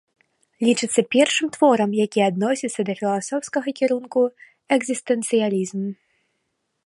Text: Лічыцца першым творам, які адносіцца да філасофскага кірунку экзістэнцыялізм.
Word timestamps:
Лічыцца 0.67 1.01
першым 1.15 1.47
творам, 1.57 1.91
які 2.05 2.19
адносіцца 2.29 2.81
да 2.87 2.93
філасофскага 3.01 3.69
кірунку 3.81 4.19
экзістэнцыялізм. 4.77 5.81